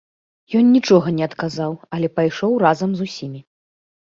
[0.59, 3.39] Ён нічога не адказаў, але пайшоў разам з усімі.